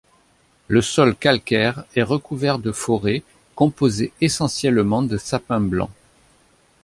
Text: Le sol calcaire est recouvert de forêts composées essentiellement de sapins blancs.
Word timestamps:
Le 0.67 0.81
sol 0.81 1.15
calcaire 1.15 1.83
est 1.95 2.01
recouvert 2.01 2.57
de 2.57 2.71
forêts 2.71 3.21
composées 3.53 4.11
essentiellement 4.19 5.03
de 5.03 5.17
sapins 5.19 5.61
blancs. 5.61 5.91